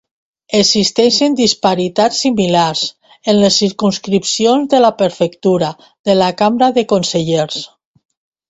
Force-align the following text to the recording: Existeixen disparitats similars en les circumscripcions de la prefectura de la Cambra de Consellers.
Existeixen 0.59 1.35
disparitats 1.39 2.21
similars 2.27 2.81
en 3.33 3.37
les 3.43 3.59
circumscripcions 3.63 4.73
de 4.75 4.81
la 4.85 4.93
prefectura 5.03 5.71
de 6.11 6.19
la 6.23 6.35
Cambra 6.43 6.75
de 6.81 6.89
Consellers. 6.97 7.63